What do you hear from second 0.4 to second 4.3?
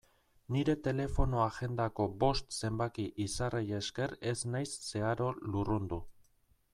Nire telefono-agendako bost zenbaki izarrei esker